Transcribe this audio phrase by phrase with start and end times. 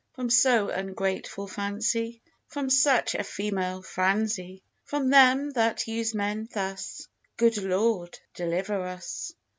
[0.15, 7.07] From so ungrateful fancy, From such a female franzy, From them that use men thus,
[7.37, 9.35] Good Lord, deliver us!